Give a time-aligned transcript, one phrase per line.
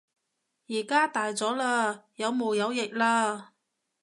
[0.67, 3.49] 而家大咗喇，有毛有翼喇